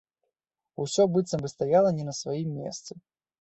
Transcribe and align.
Усё 0.83 1.05
быццам 1.17 1.43
бы 1.43 1.51
стаяла 1.53 1.93
не 1.99 2.07
на 2.09 2.17
сваім 2.21 2.49
месцы. 2.63 2.91